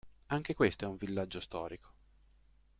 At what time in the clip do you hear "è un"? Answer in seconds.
0.83-0.95